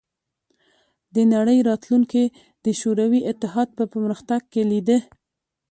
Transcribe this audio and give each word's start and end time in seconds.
د 1.15 1.17
نړۍ 1.33 1.59
راتلونکې 1.69 2.23
د 2.65 2.67
شوروي 2.79 3.21
اتحاد 3.31 3.69
په 3.77 3.83
پرمختګ 3.93 4.41
کې 4.53 4.61
لیده 4.71 4.97